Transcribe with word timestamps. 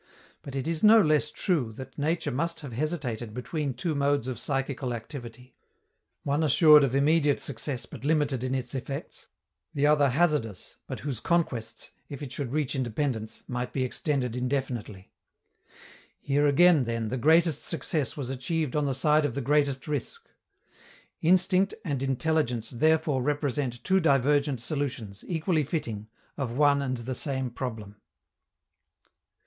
But 0.41 0.55
it 0.55 0.67
is 0.67 0.81
no 0.83 0.99
less 0.99 1.29
true 1.29 1.71
that 1.73 1.95
nature 1.95 2.31
must 2.31 2.61
have 2.61 2.73
hesitated 2.73 3.35
between 3.35 3.75
two 3.75 3.93
modes 3.93 4.27
of 4.27 4.39
psychical 4.39 4.95
activity 4.95 5.53
one 6.23 6.41
assured 6.41 6.83
of 6.83 6.95
immediate 6.95 7.39
success, 7.39 7.85
but 7.85 8.03
limited 8.03 8.43
in 8.43 8.55
its 8.55 8.73
effects; 8.73 9.27
the 9.75 9.85
other 9.85 10.09
hazardous, 10.09 10.77
but 10.87 11.01
whose 11.01 11.19
conquests, 11.19 11.91
if 12.09 12.23
it 12.23 12.31
should 12.31 12.51
reach 12.51 12.73
independence, 12.73 13.43
might 13.47 13.73
be 13.73 13.83
extended 13.83 14.35
indefinitely. 14.35 15.11
Here 16.19 16.47
again, 16.47 16.85
then, 16.85 17.09
the 17.09 17.15
greatest 17.17 17.61
success 17.63 18.17
was 18.17 18.31
achieved 18.31 18.75
on 18.75 18.87
the 18.87 18.95
side 18.95 19.23
of 19.23 19.35
the 19.35 19.39
greatest 19.41 19.87
risk. 19.87 20.27
_Instinct 21.23 21.75
and 21.85 22.01
intelligence 22.01 22.71
therefore 22.71 23.21
represent 23.21 23.83
two 23.83 23.99
divergent 23.99 24.61
solutions, 24.61 25.23
equally 25.27 25.61
fitting, 25.63 26.07
of 26.37 26.53
one 26.53 26.81
and 26.81 26.97
the 26.97 27.13
same 27.13 27.51
problem. 27.51 27.97